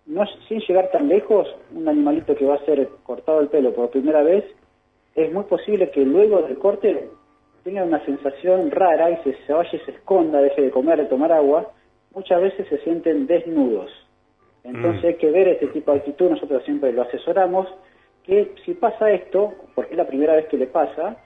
no 0.05 0.23
sin 0.47 0.59
llegar 0.59 0.91
tan 0.91 1.07
lejos, 1.07 1.47
un 1.73 1.87
animalito 1.87 2.35
que 2.35 2.45
va 2.45 2.55
a 2.55 2.65
ser 2.65 2.87
cortado 3.03 3.39
el 3.39 3.47
pelo 3.47 3.73
por 3.73 3.89
primera 3.89 4.21
vez, 4.21 4.45
es 5.15 5.33
muy 5.33 5.43
posible 5.45 5.89
que 5.89 6.01
luego 6.01 6.43
del 6.43 6.57
corte 6.59 7.09
tenga 7.63 7.83
una 7.83 8.03
sensación 8.05 8.69
rara 8.69 9.09
y 9.09 9.17
se, 9.23 9.35
se 9.45 9.53
vaya 9.53 9.69
y 9.73 9.79
se 9.79 9.91
esconda, 9.91 10.41
deje 10.41 10.61
de 10.61 10.71
comer, 10.71 10.99
de 10.99 11.05
tomar 11.05 11.31
agua, 11.31 11.71
muchas 12.13 12.41
veces 12.41 12.67
se 12.67 12.77
sienten 12.79 13.25
desnudos 13.25 13.89
entonces 14.63 15.03
mm. 15.03 15.07
hay 15.07 15.15
que 15.15 15.31
ver 15.31 15.47
este 15.49 15.67
tipo 15.67 15.91
de 15.91 15.99
actitud, 15.99 16.29
nosotros 16.29 16.63
siempre 16.63 16.93
lo 16.93 17.03
asesoramos, 17.03 17.67
que 18.23 18.53
si 18.65 18.73
pasa 18.73 19.11
esto, 19.11 19.53
porque 19.75 19.91
es 19.91 19.97
la 19.97 20.07
primera 20.07 20.35
vez 20.35 20.47
que 20.47 20.57
le 20.57 20.67
pasa, 20.67 21.17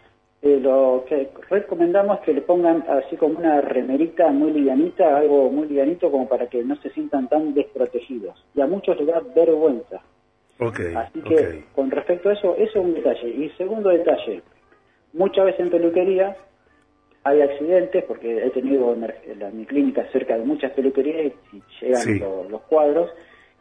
eh, 0.42 0.60
lo 0.62 1.04
que 1.08 1.30
recomendamos 1.50 2.20
es 2.20 2.26
que 2.26 2.34
le 2.34 2.42
pongan 2.42 2.84
así 2.88 3.16
como 3.18 3.40
una 3.40 3.62
remerita 3.62 4.28
muy 4.30 4.52
livianita, 4.52 5.18
algo 5.18 5.50
muy 5.50 5.68
livianito 5.68 6.12
como 6.12 6.28
para 6.28 6.48
que 6.48 6.64
no 6.64 6.76
se 6.78 6.90
sientan 6.92 7.28
tan 7.28 7.54
desprotegidos. 7.54 8.44
Y 8.56 8.62
a 8.62 8.68
muchos 8.68 8.98
les 8.98 9.08
da 9.08 9.22
vergüenza. 9.36 10.02
así 10.96 11.22
que 11.22 11.66
con 11.74 11.92
respecto 11.92 12.30
a 12.30 12.34
eso, 12.34 12.56
eso 12.56 12.80
es 12.80 12.86
un 12.86 12.94
detalle. 12.94 13.30
Y 13.30 13.50
segundo 13.58 13.90
detalle, 13.90 14.42
muchas 15.14 15.46
veces 15.46 15.62
en 15.62 15.70
peluquería 15.70 16.36
hay 17.28 17.42
accidentes, 17.42 18.04
porque 18.06 18.46
he 18.46 18.50
tenido 18.52 18.94
en, 18.94 19.58
mi 19.58 19.66
clínica 19.66 20.06
cerca 20.12 20.38
de 20.38 20.46
muchas 20.46 20.72
peluquerías 20.72 21.34
y, 21.52 21.62
llegan 21.82 22.50
los, 22.50 22.62
cuadros, 22.64 23.10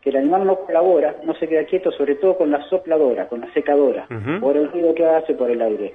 que 0.01 0.11
el 0.11 0.17
animal 0.17 0.47
no 0.47 0.57
colabora, 0.61 1.17
no 1.25 1.35
se 1.35 1.49
queda 1.49 1.65
quieto, 1.65 1.91
sobre 1.91 2.15
todo 2.15 2.37
con 2.37 2.51
la 2.51 2.63
sopladora, 2.69 3.29
con 3.29 3.41
la 3.41 3.53
secadora, 3.53 4.07
por 4.41 4.57
el 4.57 4.71
ruido 4.71 4.95
que 4.95 5.05
hace, 5.05 5.35
por 5.35 5.51
el 5.51 5.61
aire. 5.61 5.95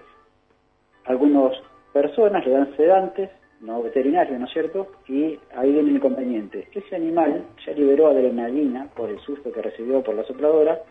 Algunas 1.06 1.54
personas 1.94 2.46
le 2.46 2.52
dan 2.52 2.76
sedantes, 2.76 3.30
no 3.62 3.82
veterinarios, 3.82 4.38
¿no 4.40 4.46
es 4.46 4.52
cierto? 4.52 4.88
Y 5.08 5.40
ahí 5.56 5.72
viene 5.72 5.92
el 5.92 5.96
inconveniente. 5.96 6.68
Ese 6.74 6.96
animal 6.96 7.44
ya 7.66 7.74
liberó 7.74 8.08
adrenalina 8.08 8.90
por 8.96 9.10
el 9.10 9.20
susto 9.20 9.52
que 9.52 9.62
recibió 9.62 10.02
por 10.02 10.16
la 10.16 10.24
sopladora. 10.24 10.82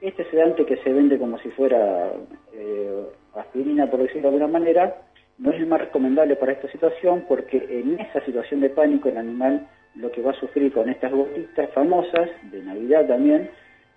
Este 0.00 0.24
sedante 0.30 0.64
que 0.64 0.76
se 0.78 0.92
vende 0.92 1.18
como 1.18 1.38
si 1.38 1.50
fuera 1.50 2.12
eh, 2.52 3.04
aspirina, 3.34 3.90
por 3.90 4.00
decirlo 4.00 4.30
de 4.30 4.36
alguna 4.36 4.58
manera, 4.58 4.96
no 5.38 5.50
es 5.50 5.56
el 5.56 5.66
más 5.66 5.80
recomendable 5.80 6.36
para 6.36 6.52
esta 6.52 6.70
situación 6.70 7.24
porque 7.28 7.66
en 7.68 7.98
esa 8.00 8.24
situación 8.24 8.60
de 8.60 8.70
pánico 8.70 9.08
el 9.08 9.18
animal 9.18 9.68
lo 9.96 10.10
que 10.10 10.22
va 10.22 10.32
a 10.32 10.40
sufrir 10.40 10.72
con 10.72 10.88
estas 10.88 11.12
gotitas 11.12 11.70
famosas, 11.70 12.30
de 12.50 12.62
Navidad 12.62 13.06
también, 13.06 13.50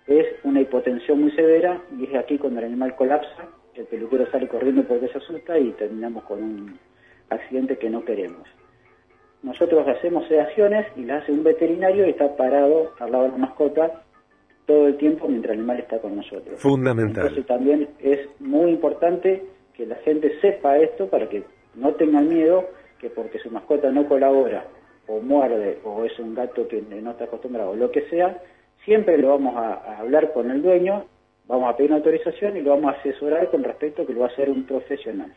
es 0.06 0.26
una 0.44 0.60
hipotensión 0.60 1.20
muy 1.20 1.30
severa 1.32 1.80
y 1.98 2.04
es 2.04 2.14
aquí 2.14 2.38
cuando 2.38 2.60
el 2.60 2.66
animal 2.66 2.94
colapsa, 2.96 3.48
el 3.74 3.84
peluquero 3.86 4.30
sale 4.30 4.48
corriendo 4.48 4.84
porque 4.84 5.08
se 5.08 5.18
asusta 5.18 5.58
y 5.58 5.70
terminamos 5.72 6.24
con 6.24 6.42
un 6.42 6.78
accidente 7.30 7.76
que 7.78 7.90
no 7.90 8.04
queremos. 8.04 8.48
Nosotros 9.42 9.86
hacemos 9.86 10.26
sedaciones 10.26 10.86
y 10.96 11.04
las 11.04 11.22
hace 11.22 11.32
un 11.32 11.44
veterinario 11.44 12.06
y 12.06 12.10
está 12.10 12.36
parado 12.36 12.92
al 12.98 13.12
lado 13.12 13.24
de 13.24 13.30
la 13.30 13.38
mascota 13.38 14.02
todo 14.66 14.88
el 14.88 14.96
tiempo 14.96 15.28
mientras 15.28 15.54
el 15.54 15.60
animal 15.60 15.78
está 15.78 16.00
con 16.00 16.16
nosotros. 16.16 16.60
Fundamental. 16.60 17.28
Entonces 17.28 17.46
también 17.46 17.88
es 18.00 18.28
muy 18.40 18.72
importante 18.72 19.44
que 19.78 19.86
la 19.86 19.94
gente 19.96 20.38
sepa 20.40 20.76
esto 20.76 21.06
para 21.06 21.28
que 21.28 21.44
no 21.76 21.94
tengan 21.94 22.28
miedo 22.28 22.68
que 22.98 23.10
porque 23.10 23.38
su 23.38 23.48
mascota 23.48 23.92
no 23.92 24.08
colabora 24.08 24.64
o 25.06 25.20
muerde 25.20 25.78
o 25.84 26.04
es 26.04 26.18
un 26.18 26.34
gato 26.34 26.66
que 26.66 26.82
no 26.82 27.12
está 27.12 27.24
acostumbrado 27.24 27.70
o 27.70 27.76
lo 27.76 27.92
que 27.92 28.02
sea, 28.10 28.42
siempre 28.84 29.16
lo 29.16 29.28
vamos 29.28 29.56
a, 29.56 30.00
hablar 30.00 30.32
con 30.32 30.50
el 30.50 30.62
dueño, 30.62 31.06
vamos 31.46 31.72
a 31.72 31.76
pedir 31.76 31.92
una 31.92 31.98
autorización 31.98 32.56
y 32.56 32.60
lo 32.60 32.70
vamos 32.70 32.92
a 32.92 32.98
asesorar 32.98 33.48
con 33.50 33.62
respecto 33.62 34.02
a 34.02 34.06
que 34.06 34.12
lo 34.12 34.20
va 34.20 34.26
a 34.26 34.30
hacer 34.30 34.50
un 34.50 34.64
profesional. 34.66 35.32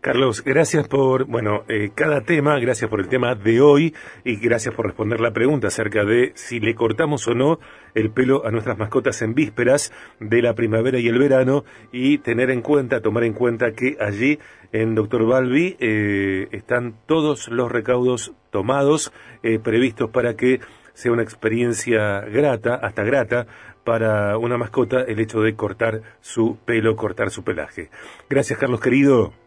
Carlos, 0.00 0.44
gracias 0.44 0.86
por, 0.86 1.24
bueno, 1.24 1.64
eh, 1.68 1.90
cada 1.94 2.20
tema, 2.20 2.58
gracias 2.60 2.88
por 2.88 3.00
el 3.00 3.08
tema 3.08 3.34
de 3.34 3.60
hoy 3.60 3.94
y 4.24 4.36
gracias 4.36 4.74
por 4.74 4.86
responder 4.86 5.20
la 5.20 5.32
pregunta 5.32 5.66
acerca 5.66 6.04
de 6.04 6.32
si 6.34 6.60
le 6.60 6.74
cortamos 6.74 7.26
o 7.26 7.34
no 7.34 7.58
el 7.94 8.10
pelo 8.10 8.46
a 8.46 8.50
nuestras 8.50 8.78
mascotas 8.78 9.20
en 9.22 9.34
vísperas 9.34 9.92
de 10.20 10.42
la 10.42 10.54
primavera 10.54 10.98
y 10.98 11.08
el 11.08 11.18
verano 11.18 11.64
y 11.92 12.18
tener 12.18 12.50
en 12.50 12.62
cuenta, 12.62 13.00
tomar 13.00 13.24
en 13.24 13.32
cuenta 13.32 13.72
que 13.72 13.96
allí 13.98 14.38
en 14.72 14.94
Doctor 14.94 15.26
Balbi 15.26 15.76
eh, 15.80 16.48
están 16.52 16.94
todos 17.06 17.48
los 17.48 17.72
recaudos 17.72 18.32
tomados, 18.50 19.12
eh, 19.42 19.58
previstos 19.58 20.10
para 20.10 20.36
que 20.36 20.60
sea 20.92 21.12
una 21.12 21.22
experiencia 21.22 22.20
grata, 22.20 22.74
hasta 22.76 23.02
grata, 23.02 23.46
para 23.84 24.36
una 24.38 24.56
mascota 24.56 25.02
el 25.02 25.20
hecho 25.20 25.40
de 25.40 25.54
cortar 25.54 26.02
su 26.20 26.58
pelo, 26.64 26.96
cortar 26.96 27.30
su 27.30 27.44
pelaje. 27.44 27.90
Gracias, 28.28 28.58
Carlos, 28.58 28.80
querido. 28.80 29.45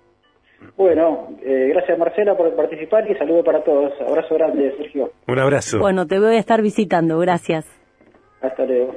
Bueno, 0.77 1.29
eh, 1.41 1.69
gracias 1.73 1.97
Marcela 1.97 2.35
por 2.37 2.55
participar 2.55 3.09
y 3.09 3.15
saludo 3.15 3.43
para 3.43 3.63
todos. 3.63 3.93
Abrazo 4.01 4.35
grande, 4.35 4.73
Sergio. 4.77 5.11
Un 5.27 5.39
abrazo. 5.39 5.79
Bueno, 5.79 6.07
te 6.07 6.19
voy 6.19 6.35
a 6.35 6.39
estar 6.39 6.61
visitando, 6.61 7.19
gracias. 7.19 7.65
Hasta 8.41 8.65
luego. 8.65 8.95